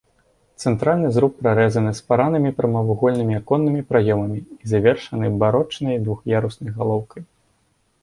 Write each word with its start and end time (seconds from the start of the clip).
Цэнтральны 0.61 1.11
зруб 1.17 1.33
прарэзаны 1.43 1.91
спаранымі 1.99 2.53
прамавугольнымі 2.63 3.37
аконнымі 3.41 3.81
праёмамі 3.93 4.39
і 4.43 4.63
завершаны 4.75 5.25
барочнай 5.47 6.05
двух'яруснай 6.09 6.71
галоўкай. 6.83 7.23